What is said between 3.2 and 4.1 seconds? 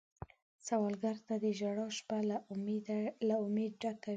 له امید ډکه وي